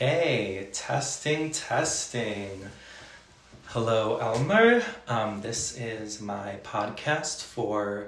[0.00, 2.68] Okay, testing, testing.
[3.66, 4.80] Hello, Elmer.
[5.08, 8.06] Um, this is my podcast for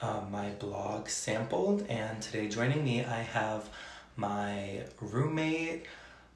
[0.00, 3.68] um, my blog Sampled, and today joining me, I have
[4.16, 5.86] my roommate,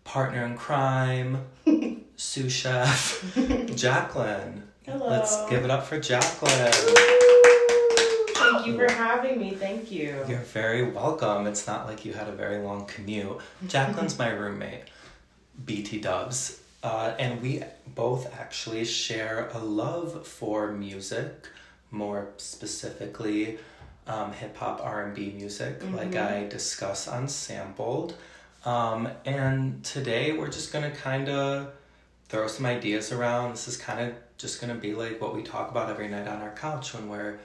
[0.03, 1.47] partner in crime,
[2.17, 3.25] sous chef,
[3.77, 4.65] Jacqueline.
[4.85, 5.11] Hello.
[5.11, 7.15] Let's give it up for Jacqueline.
[8.69, 9.51] Thank you for having me.
[9.53, 10.23] Thank you.
[10.29, 11.47] You're very welcome.
[11.47, 13.39] It's not like you had a very long commute.
[13.67, 14.83] Jacqueline's my roommate,
[15.65, 17.63] BT Dubs, uh, and we
[17.95, 21.49] both actually share a love for music,
[21.91, 23.59] more specifically
[24.07, 28.17] um, hip hop R and B music, like I discuss on Sampled.
[28.67, 31.73] Um, and today we're just gonna kind of
[32.29, 33.53] throw some ideas around.
[33.53, 36.43] This is kind of just gonna be like what we talk about every night on
[36.43, 37.39] our couch when we're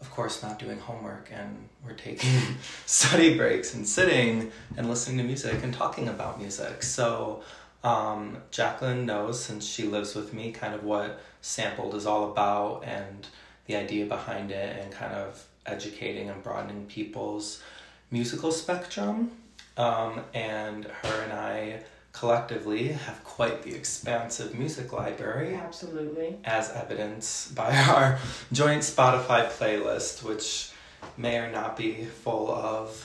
[0.00, 2.30] of course not doing homework and we're taking
[2.86, 6.82] study breaks and sitting and listening to music and talking about music.
[6.82, 7.42] So
[7.82, 12.84] um, jacqueline knows since she lives with me kind of what sampled is all about
[12.84, 13.26] and
[13.66, 17.62] the idea behind it and kind of educating and broadening people's
[18.10, 19.32] musical spectrum.
[19.76, 21.80] Um, and her and i
[22.18, 26.36] collectively have quite the expansive music library Absolutely.
[26.44, 28.18] as evidenced by our
[28.52, 30.72] joint Spotify playlist, which
[31.16, 33.04] may or not be full of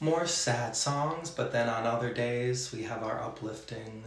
[0.00, 4.04] more sad songs, but then on other days we have our uplifting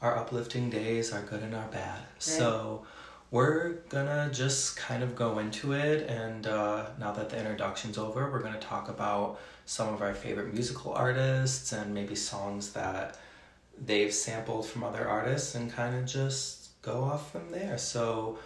[0.00, 2.00] our uplifting days, our good and our bad.
[2.18, 2.84] So
[3.30, 8.30] we're gonna just kind of go into it and uh, now that the introduction's over,
[8.30, 13.16] we're gonna talk about some of our favorite musical artists and maybe songs that
[13.80, 17.78] they've sampled from other artists and kind of just go off from there.
[17.78, 18.38] So,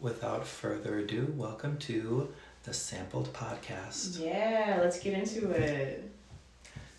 [0.00, 2.32] without further ado, welcome to
[2.64, 4.20] the Sampled Podcast.
[4.20, 6.10] Yeah, let's get into it.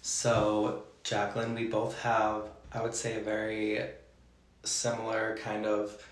[0.01, 3.81] So, Jacqueline, we both have, I would say, a very
[4.63, 6.05] similar kind of.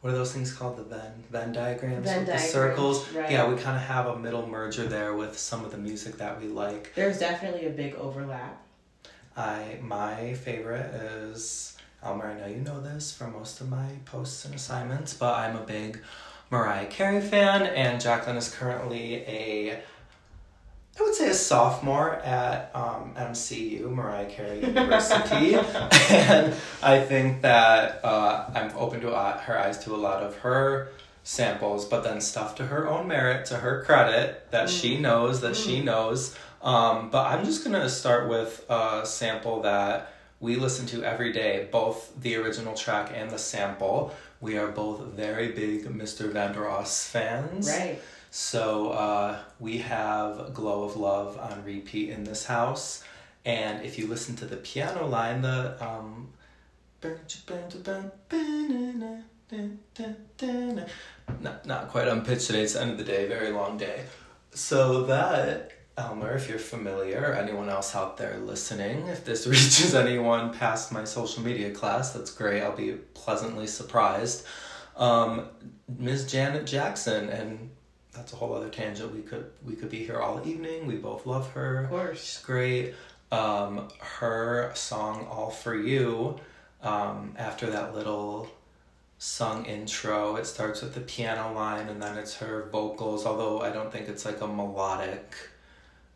[0.00, 0.76] What are those things called?
[0.76, 3.10] The Venn Venn diagrams Venn with the circles.
[3.12, 3.30] right.
[3.30, 6.38] Yeah, we kind of have a middle merger there with some of the music that
[6.38, 6.92] we like.
[6.94, 8.60] There's definitely a big overlap.
[9.36, 12.26] I my favorite is Elmer.
[12.26, 15.62] I know you know this from most of my posts and assignments, but I'm a
[15.62, 16.00] big
[16.50, 19.78] Mariah Carey fan, and Jacqueline is currently a
[20.98, 25.54] I would say a sophomore at um, MCU, Mariah Carey University,
[26.10, 30.36] and I think that uh, I'm open to uh, her eyes to a lot of
[30.38, 30.92] her
[31.24, 35.56] samples, but then stuff to her own merit, to her credit, that she knows, that
[35.56, 36.36] she knows.
[36.64, 41.68] Um, but I'm just gonna start with a sample that we listen to every day,
[41.70, 44.14] both the original track and the sample.
[44.40, 46.32] We are both very big Mr.
[46.32, 47.68] Vandross fans.
[47.68, 48.00] Right.
[48.30, 53.04] So uh, we have Glow of Love on repeat in this house.
[53.44, 56.32] And if you listen to the piano line, the um,
[61.40, 64.04] not, not quite on pitch today, it's the end of the day, very long day.
[64.52, 69.94] So that, Elmer, if you're familiar, or anyone else out there listening, if this reaches
[69.94, 72.62] anyone past my social media class, that's great.
[72.62, 74.44] I'll be pleasantly surprised.
[74.96, 75.48] Um,
[75.98, 76.30] Ms.
[76.30, 77.70] Janet Jackson, and
[78.12, 79.14] that's a whole other tangent.
[79.14, 80.86] We could we could be here all evening.
[80.86, 81.84] We both love her.
[81.84, 82.24] Of course.
[82.24, 82.94] She's great.
[83.30, 86.38] Um, her song "All for You,"
[86.82, 88.48] um, after that little
[89.18, 93.26] sung intro, it starts with the piano line and then it's her vocals.
[93.26, 95.34] Although I don't think it's like a melodic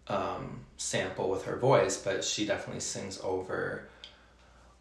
[0.09, 3.89] um, sample with her voice, but she definitely sings over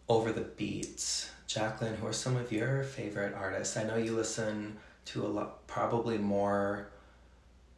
[0.09, 1.29] over the beats.
[1.47, 3.75] Jacqueline, who are some of your favorite artists?
[3.77, 6.87] I know you listen to a lot, probably more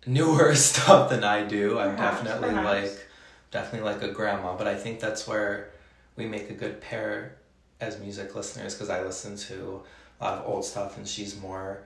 [0.05, 1.79] newer stuff than I do.
[1.79, 2.65] I'm Perhaps, definitely perhaps.
[2.91, 3.07] like
[3.51, 5.71] definitely like a grandma, but I think that's where
[6.15, 7.35] we make a good pair
[7.81, 9.81] as music listeners because I listen to
[10.19, 11.81] a lot of old stuff and she's more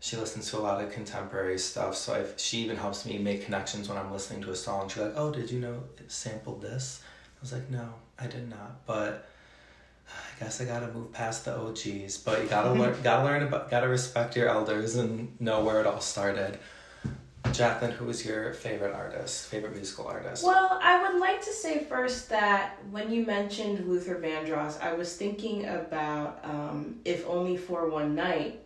[0.00, 3.44] she listens to a lot of contemporary stuff so i she even helps me make
[3.44, 6.60] connections when i'm listening to a song she's like oh did you know it sampled
[6.62, 7.02] this?
[7.04, 8.84] I was like no i did not.
[8.86, 9.28] But
[10.08, 13.70] i guess i gotta move past the og's but you gotta learn gotta learn about
[13.70, 16.58] gotta respect your elders and know where it all started.
[17.52, 20.44] Jacqueline who is your favorite artist favorite musical artist?
[20.44, 25.16] Well, I would like to say first that when you mentioned Luther Vandross, I was
[25.16, 28.59] thinking about um, If Only for One Night.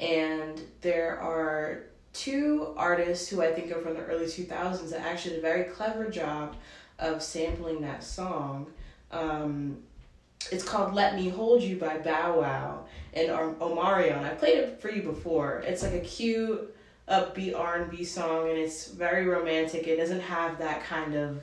[0.00, 1.82] And there are
[2.12, 5.64] two artists who I think are from the early 2000s that actually did a very
[5.64, 6.56] clever job
[6.98, 8.66] of sampling that song.
[9.10, 9.78] Um,
[10.50, 14.24] it's called Let Me Hold You by Bow Wow and Ar- Omarion.
[14.24, 15.62] I played it for you before.
[15.66, 16.74] It's like a cute,
[17.08, 19.86] upbeat R&B song and it's very romantic.
[19.86, 21.42] It doesn't have that kind of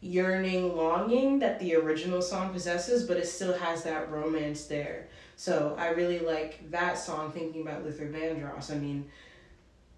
[0.00, 5.08] yearning, longing that the original song possesses, but it still has that romance there.
[5.36, 8.70] So I really like that song, thinking about Luther Vandross.
[8.70, 9.10] I mean,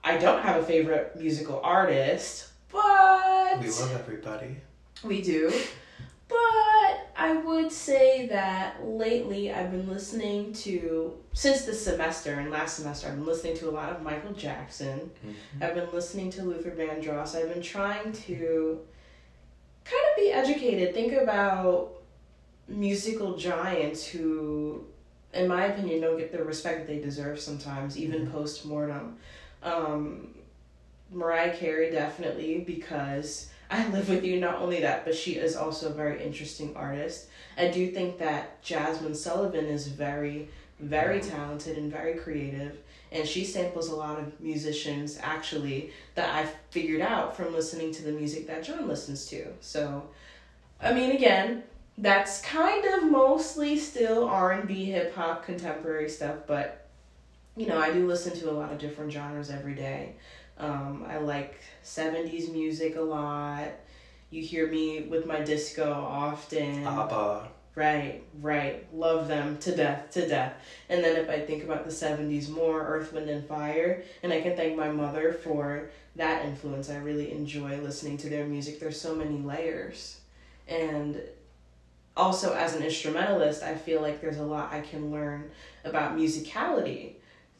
[0.03, 3.59] I don't have a favorite musical artist, but.
[3.61, 4.57] We love everybody.
[5.05, 5.53] We do.
[6.29, 12.77] But I would say that lately I've been listening to, since this semester and last
[12.79, 15.11] semester, I've been listening to a lot of Michael Jackson.
[15.25, 15.63] Mhm.
[15.63, 17.37] I've been listening to Luther Vandross.
[17.37, 18.81] I've been trying to
[19.85, 21.93] kind of be educated, think about
[22.67, 24.85] musical giants who,
[25.37, 28.33] in my opinion, don't get the respect that they deserve sometimes, even Mhm.
[28.33, 29.19] post mortem.
[29.63, 30.35] Um,
[31.13, 34.39] Mariah Carey, definitely, because I live with you.
[34.41, 37.27] Not only that, but she is also a very interesting artist.
[37.57, 40.49] I do think that Jazmine Sullivan is very,
[40.79, 42.79] very talented and very creative
[43.13, 48.03] and she samples a lot of musicians actually that I figured out from listening to
[48.03, 49.47] the music that John listens to.
[49.61, 50.03] So,
[50.81, 51.63] I mean, again,
[51.99, 56.89] that's kind of mostly still R and B, hip hop, contemporary stuff, but
[57.57, 60.17] you know, I do listen to a lot of different genres every day.
[60.59, 63.69] Um, I like '70s music a lot.
[64.31, 66.87] You hear me with my disco often.
[66.87, 67.49] ABBA.
[67.75, 68.87] Right, right.
[68.95, 70.55] Love them to death, to death.
[70.89, 74.41] And then if I think about the 70s more, Earth, Wind, and Fire, and I
[74.41, 76.89] can thank my mother for that influence.
[76.89, 78.81] I really enjoy listening to their music.
[78.81, 80.21] There's so many layers.
[80.67, 81.21] And
[82.17, 85.51] also, as an instrumentalist, I feel like there's a lot I can learn
[85.85, 87.15] about musicality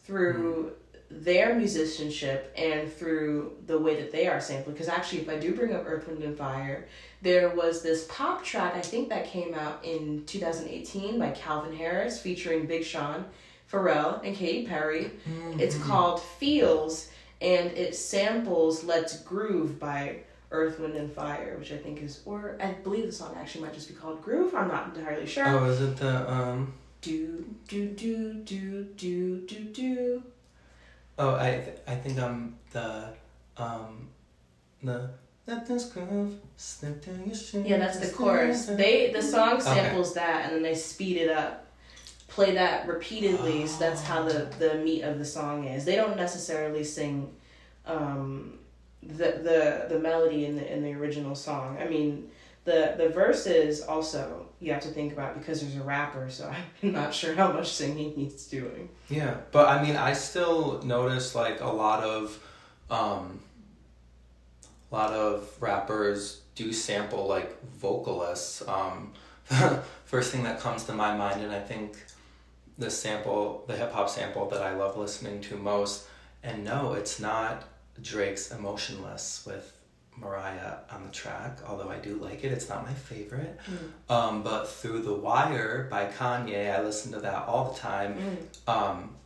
[0.05, 0.73] through
[1.11, 1.25] hmm.
[1.25, 4.75] their musicianship and through the way that they are sampled.
[4.75, 6.89] Because actually, if I do bring up Earth, Wind, and Fire,
[7.21, 12.21] there was this pop track, I think that came out in 2018 by Calvin Harris
[12.21, 13.27] featuring Big Sean,
[13.71, 15.11] Pharrell, and Katy Perry.
[15.59, 15.83] It's hmm.
[15.83, 17.11] called Feels,
[17.43, 20.21] and it samples Let's Groove by
[20.57, 23.75] Earth, Wind, and Fire, which I think is, or I believe the song actually might
[23.75, 24.55] just be called Groove.
[24.55, 25.47] I'm not entirely sure.
[25.47, 26.73] Oh, is it the um?
[27.03, 30.23] Do, do, do, do, do, do, do.
[31.19, 33.11] Oh, I th- I think I'm the
[33.57, 34.09] um,
[34.83, 35.11] the
[35.47, 37.67] let this groove slip through your shoes.
[37.67, 38.67] Yeah, that's the chorus.
[38.67, 41.65] They the song samples that and then they speed it up.
[42.29, 45.85] Play that repeatedly, so that's how the the meat of the song is.
[45.85, 47.33] They don't necessarily sing
[47.87, 48.59] um
[49.09, 51.79] the the the melody in the in the original song.
[51.81, 52.31] I mean,
[52.65, 56.93] the the verses also you have to think about because there's a rapper, so I'm
[56.93, 58.89] not sure how much singing he's doing.
[59.09, 62.43] Yeah, but I mean, I still notice like a lot of,
[62.91, 63.41] um,
[64.91, 68.67] a lot of rappers do sample like vocalists.
[68.67, 69.13] Um,
[70.05, 71.97] first thing that comes to my mind, and I think
[72.79, 76.07] the sample, the hip hop sample that I love listening to most,
[76.43, 77.65] and no, it's not
[78.03, 79.73] Drake's "Emotionless" with
[80.17, 82.53] Mariah on the track, although I do like it.
[82.53, 83.59] It's not my favorite.
[84.09, 88.17] Um, but Through the Wire by Kanye, I listen to that all the time.
[88.67, 89.17] Um,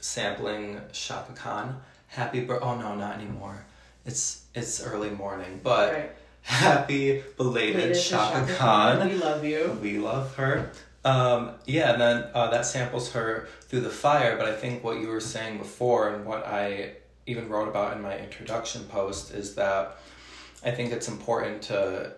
[0.00, 1.80] sampling Chaka Khan.
[2.08, 3.64] Happy bir- oh no, not anymore.
[4.04, 6.10] It's it's early morning, but right.
[6.42, 9.08] happy belated Latest to Chaka, Khan.
[9.08, 9.78] We love you.
[9.82, 10.70] We love her.
[11.04, 14.36] Um, yeah, and then uh, that samples her through the fire.
[14.36, 16.94] But I think what you were saying before, and what I
[17.26, 19.98] even wrote about in my introduction post, is that
[20.64, 22.12] I think it's important to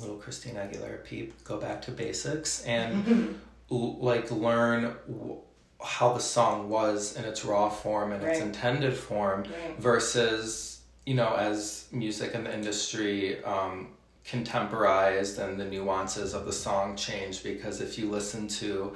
[0.00, 3.38] little Christina Aguilera peep go back to basics and
[3.70, 5.36] l- like learn w-
[5.80, 9.78] how the song was in its raw form and its intended form Right.
[9.78, 13.88] versus you know as music in the industry um,
[14.24, 18.94] contemporized and the nuances of the song change because if you listen to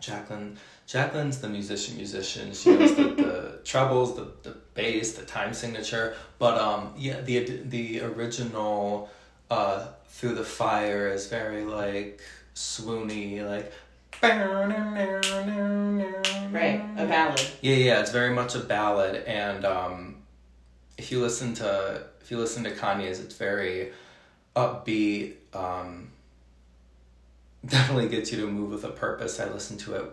[0.00, 3.11] Jacqueline Jacqueline's the musician musician she knows the,
[3.42, 9.10] the trebles the, the bass the time signature but um yeah the the original
[9.50, 12.20] uh through the fire is very like
[12.54, 13.72] swoony like
[16.52, 16.80] Right.
[16.96, 17.40] A ballad.
[17.60, 20.16] yeah, yeah, it's very much a ballad, and um,
[20.96, 23.92] if you listen to if you listen to Kanye's, it's very
[24.54, 25.34] upbeat.
[25.54, 26.10] Um,
[27.66, 29.40] definitely gets you to move with a purpose.
[29.40, 30.04] I listen to it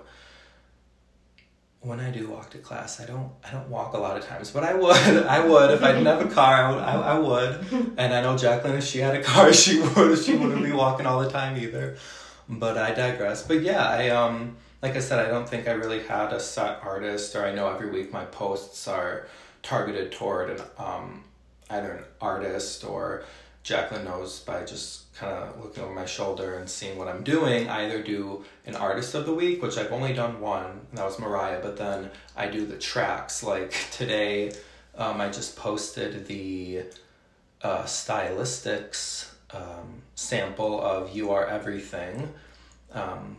[1.81, 2.99] when I do walk to class.
[2.99, 4.95] I don't I don't walk a lot of times, but I would
[5.27, 6.55] I would if I didn't have a car.
[6.55, 7.93] I would, I, I would.
[7.97, 10.17] And I know Jacqueline, if she had a car, she would.
[10.17, 11.97] She wouldn't be walking all the time either.
[12.47, 13.45] But I digress.
[13.47, 16.79] But yeah, I um like I said, I don't think I really had a set
[16.83, 19.27] artist, or I know every week my posts are
[19.61, 21.23] targeted toward an um
[21.69, 23.23] either an artist or
[23.69, 27.69] Jacqueline knows by just kind of looking over my shoulder and seeing what I'm doing.
[27.69, 31.05] I either do an artist of the week, which I've only done one, and that
[31.05, 33.43] was Mariah, but then I do the tracks.
[33.43, 34.53] Like today,
[34.95, 36.81] um, I just posted the
[37.61, 42.33] uh, stylistics um, sample of "You Are Everything,"
[42.91, 43.37] um,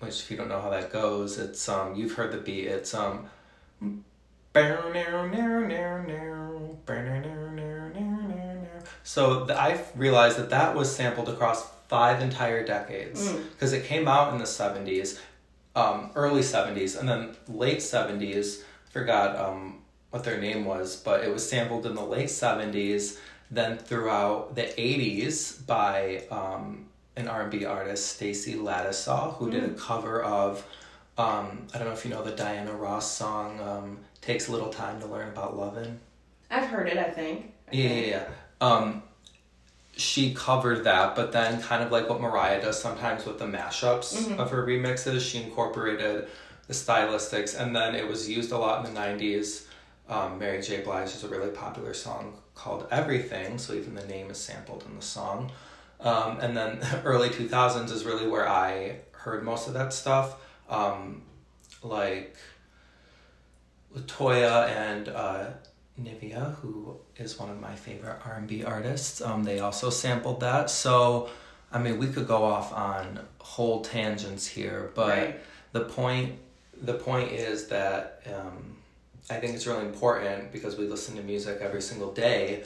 [0.00, 2.66] which if you don't know how that goes, it's um you've heard the beat.
[2.66, 3.30] It's um.
[9.04, 14.08] So the, I realized that that was sampled across five entire decades because it came
[14.08, 15.18] out in the 70s,
[15.74, 18.62] um, early 70s, and then late 70s.
[18.90, 19.78] Forgot um,
[20.10, 23.18] what their name was, but it was sampled in the late 70s,
[23.50, 30.22] then throughout the 80s by um, an R&B artist, Stacy Lattisaw, who did a cover
[30.22, 30.64] of,
[31.18, 34.70] um, I don't know if you know the Diana Ross song, um, Takes a Little
[34.70, 35.98] Time to Learn About Lovin'.
[36.50, 36.96] I've heard it.
[36.96, 37.52] I think.
[37.70, 38.06] I Yeah, think.
[38.06, 38.24] yeah, yeah.
[38.62, 39.02] Um,
[39.96, 44.38] she covered that, but then kind of like what Mariah does sometimes with the mashups
[44.38, 46.28] of her remixes, she incorporated
[46.68, 49.66] the stylistics, and then it was used a lot in the '90s.
[50.08, 50.80] Um, Mary J.
[50.80, 54.94] Blige has a really popular song called "Everything," so even the name is sampled in
[54.96, 55.50] the song.
[56.00, 60.36] Um, and then early 2000s is really where I heard most of that stuff.
[60.68, 61.22] Um,
[61.82, 62.36] like
[63.94, 65.50] Latoya and uh,
[66.00, 70.40] Nivea, who is one of my favorite R and B artists, um, they also sampled
[70.40, 70.70] that.
[70.70, 71.28] So,
[71.70, 75.40] I mean, we could go off on whole tangents here, but Right.
[75.72, 76.38] the point
[76.80, 78.76] the point is that um,
[79.30, 82.64] I think it's really important because we listen to music every single day.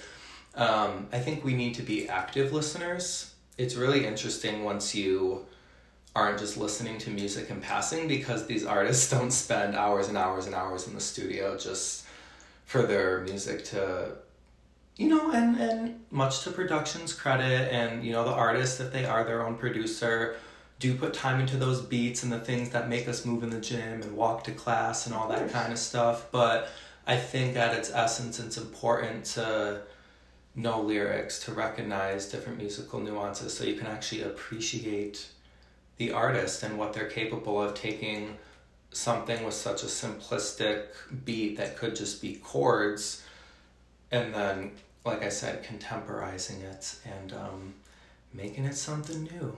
[0.55, 3.35] Um, I think we need to be active listeners.
[3.59, 5.45] It's really interesting once you
[6.15, 10.47] aren't just listening to music in passing because these artists don't spend hours and hours
[10.47, 12.06] and hours in the studio just
[12.67, 14.13] for their music to
[14.97, 19.05] you know and and much to production's credit and you know the artists if they
[19.05, 20.37] are their own producer
[20.79, 23.61] do put time into those beats and the things that make us move in the
[23.61, 26.27] gym and walk to class and all that kind of stuff.
[26.31, 26.69] But
[27.07, 29.81] i think at its essence it's important to
[30.57, 35.29] know lyrics to recognize different musical nuances so you can actually appreciate
[35.99, 38.37] the artist and what they're capable of taking
[38.97, 40.87] something with such a simplistic
[41.25, 43.23] beat that could just be chords
[44.11, 44.71] and then
[45.05, 47.75] like i said contemporizing it and um,
[48.33, 49.57] making it something new.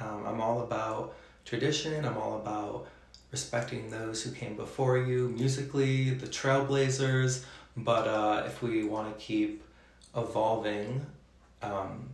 [0.00, 1.14] Um, i'm all about
[1.44, 2.04] tradition.
[2.04, 2.86] I'm all about
[3.30, 7.44] respecting those who came before you musically the trailblazers.
[7.74, 9.62] But uh, if we want to keep
[10.14, 11.06] evolving
[11.62, 12.08] um,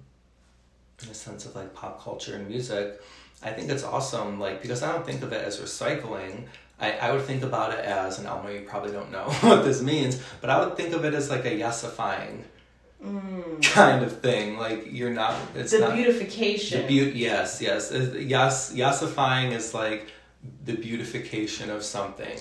[1.02, 3.00] in a sense of like pop culture and music
[3.42, 6.44] i think it's awesome like because i don't think of it as recycling
[6.80, 9.80] I, I would think about it as and Elmo you probably don't know what this
[9.82, 12.42] means but i would think of it as like a yassifying
[13.62, 16.82] kind of thing like you're not it's The not beautification.
[16.82, 18.72] the beauty, yes, yes, yes.
[18.74, 20.08] Yassifying is like
[20.64, 22.38] the beautification of something,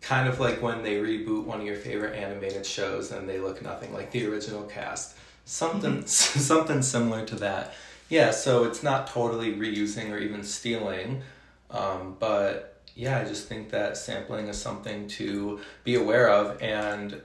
[0.00, 3.62] kind of like when they reboot one of your favorite animated shows and they look
[3.62, 5.16] nothing like the original cast.
[5.44, 7.74] Something, something similar to that.
[8.08, 11.22] Yeah, so it's not totally reusing or even stealing,
[11.70, 17.20] um, but yeah, I just think that sampling is something to be aware of and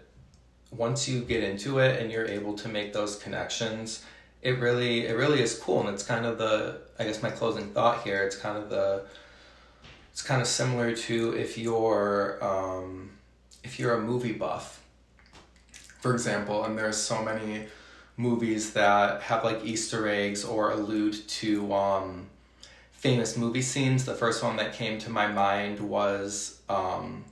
[0.72, 4.04] once you get into it and you're able to make those connections
[4.42, 7.70] it really it really is cool and it's kind of the i guess my closing
[7.70, 9.02] thought here it's kind of the
[10.18, 13.12] it's kind of similar to if you're um,
[13.64, 14.82] if you're a movie buff.
[16.00, 17.68] For example and there's so many
[18.16, 22.30] movies that have like easter eggs or allude to um,
[22.98, 24.06] famous movie scenes.
[24.06, 27.24] The first one that came to my mind was um,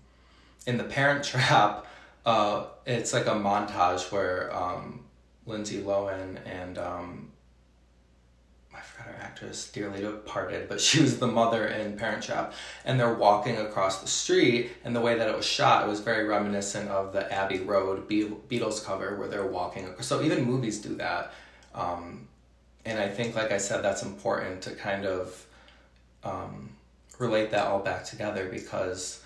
[0.65, 1.85] in the parent trap.
[2.25, 5.03] Uh, it's like a montage where um,
[5.45, 7.31] Lindsay Lohan and um,
[8.75, 12.53] I forgot her actress, dearly departed, but she was the mother in Parent Trap,
[12.83, 15.99] and they're walking across the street, and the way that it was shot, it was
[15.99, 19.87] very reminiscent of the Abbey Road Be- Beatles cover where they're walking.
[20.01, 21.31] So even movies do that,
[21.73, 22.27] um,
[22.85, 25.45] and I think, like I said, that's important to kind of
[26.25, 26.71] um,
[27.19, 29.21] relate that all back together because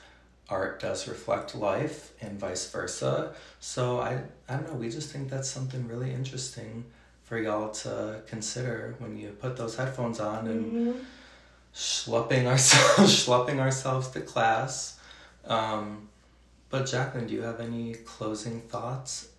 [0.49, 3.33] art does reflect life and vice versa.
[3.59, 6.85] So I I don't know, we just think that's something really interesting
[7.23, 11.05] for y'all to consider when you put those headphones on and Mhm.
[11.73, 14.99] schlepping ourselves schlepping ourselves to class.
[15.45, 16.09] Um,
[16.69, 19.29] but Jacqueline, do you have any closing thoughts?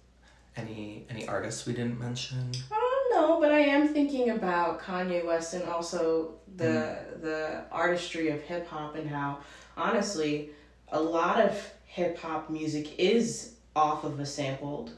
[0.57, 2.53] Any any artists we didn't mention?
[3.13, 8.67] I but I am thinking about Kanye West and also the the artistry of hip
[8.69, 9.39] hop and how
[9.77, 10.51] honestly
[10.89, 14.93] a lot of hip hop music is off of a sampled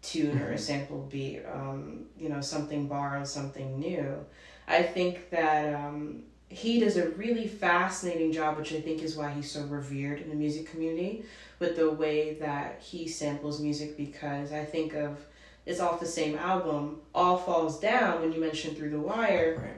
[0.00, 1.42] tune or a sampled beat.
[1.44, 4.24] Um, you know, something borrowed, something new.
[4.66, 9.30] I think that um, he does a really fascinating job, which I think is why
[9.30, 11.24] he's so revered in the music community,
[11.58, 13.96] with the way that he samples music.
[13.96, 15.18] Because I think of
[15.66, 19.60] is off the same album, All Falls Down, when you mentioned Through the Wire.
[19.62, 19.76] Right.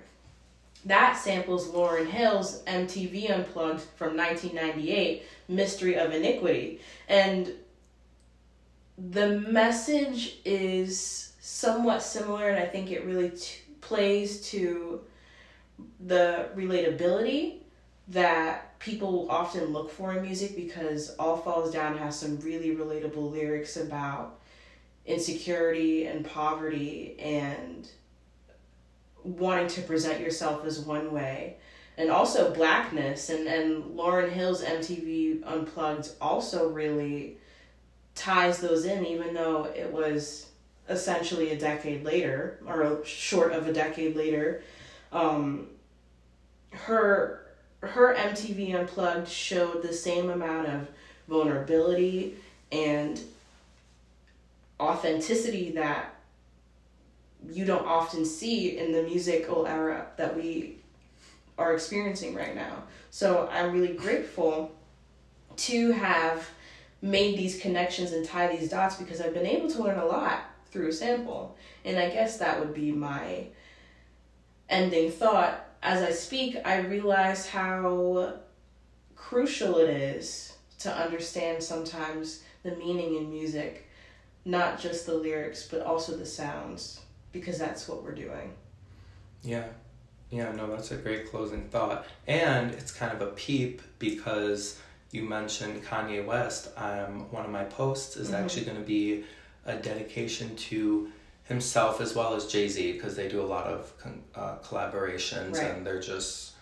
[0.86, 6.80] That samples Lauryn Hill's MTV Unplugged from 1998, Mystery of Iniquity.
[7.08, 7.52] And
[8.98, 15.00] the message is somewhat similar, and I think it really t- plays to
[16.00, 17.58] the relatability
[18.08, 23.32] that people often look for in music because All Falls Down has some really relatable
[23.32, 24.40] lyrics about
[25.06, 27.88] insecurity and poverty and
[29.22, 31.56] wanting to present yourself as one way.
[31.96, 37.36] And also blackness and, and Lauryn Hill's MTV Unplugged also really
[38.14, 40.46] ties those in even though it was
[40.88, 44.62] essentially a decade later or short of a decade later.
[45.12, 45.68] Um,
[46.70, 47.40] her
[47.80, 50.88] her MTV Unplugged showed the same amount of
[51.28, 52.36] vulnerability
[52.72, 53.20] and
[54.80, 56.14] authenticity that
[57.50, 60.76] you don't often see in the musical era that we
[61.58, 62.84] are experiencing right now.
[63.10, 64.74] So I'm really grateful
[65.56, 66.48] to have
[67.00, 70.44] made these connections and tie these dots because I've been able to learn a lot
[70.70, 71.56] through a sample.
[71.84, 73.46] And I guess that would be my
[74.68, 75.68] ending thought.
[75.82, 78.34] As I speak, I realize how
[79.14, 83.86] crucial it is to understand sometimes the meaning in music,
[84.44, 87.00] not just the lyrics, but also the sounds,
[87.32, 88.52] because that's what we're doing.
[89.42, 89.64] Yeah.
[90.30, 92.06] Yeah, no, that's a great closing thought.
[92.26, 94.78] And it's kind of a peep because
[95.12, 96.70] you mentioned Kanye West.
[96.76, 98.34] Um, one of my posts is Mhm.
[98.42, 99.24] actually going to be
[99.64, 101.10] a dedication to
[101.44, 105.52] himself as well as Jay Z because they do a lot of con- uh, collaborations
[105.58, 105.70] Right.
[105.70, 106.52] and they're just,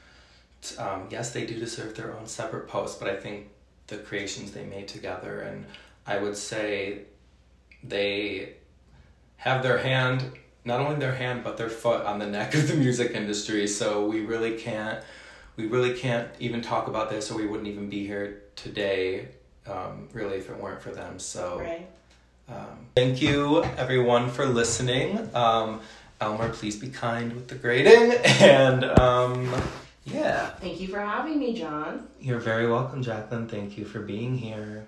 [0.78, 3.48] um, yes, they do deserve their own separate posts, but I think
[3.86, 5.64] the creations they made together and
[6.06, 7.02] I would say
[7.82, 8.54] they
[9.36, 10.24] have their hand
[10.64, 13.66] not only their hand but their foot on the neck of the music industry.
[13.66, 15.02] So we really can't
[15.56, 19.28] we really can't even talk about this or we wouldn't even be here today
[19.66, 21.18] um, really if it weren't for them.
[21.18, 21.86] So Right.
[22.48, 25.28] um, thank you everyone for listening.
[25.34, 25.80] Um,
[26.20, 28.12] elmer please be kind with the grading.
[28.40, 29.52] And um,
[30.04, 30.50] yeah.
[30.50, 32.06] Thank you for having me, John.
[32.20, 33.46] you're very welcome jacqueline.
[33.48, 34.86] Thank you for being here